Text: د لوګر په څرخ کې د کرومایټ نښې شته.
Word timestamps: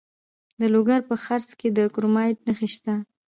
د 0.59 0.61
لوګر 0.73 0.99
په 1.09 1.15
څرخ 1.25 1.49
کې 1.59 1.69
د 1.77 1.79
کرومایټ 1.93 2.37
نښې 2.47 2.69
شته. 2.75 2.93